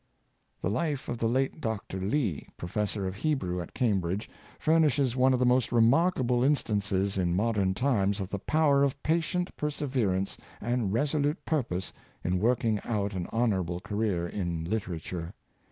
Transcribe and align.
The 0.61 0.69
life 0.71 1.09
of 1.09 1.19
the 1.19 1.29
late 1.29 1.61
Dr. 1.61 1.99
Lee, 2.01 2.47
Professor 2.57 3.05
of 3.07 3.15
Hebrew 3.17 3.61
at 3.61 3.75
Cambrido^e, 3.75 4.27
furnishes 4.57 5.15
one 5.15 5.31
of 5.31 5.37
the 5.37 5.45
most 5.45 5.71
remarkable 5.71 6.43
in 6.43 6.55
stances 6.55 7.19
in 7.19 7.35
modern 7.35 7.75
times 7.75 8.19
of 8.19 8.27
the 8.29 8.39
power 8.39 8.81
of 8.81 9.03
patient 9.03 9.55
per 9.55 9.69
severance 9.69 10.37
and 10.59 10.91
resolute 10.91 11.45
purpose 11.45 11.93
in 12.23 12.39
working 12.39 12.79
out 12.83 13.13
an 13.13 13.25
hon 13.27 13.49
324 13.49 13.53
Professor 13.53 13.53
Lee, 13.53 13.57
orable 13.79 13.83
career 13.83 14.27
in 14.27 14.65
literature. 14.65 15.33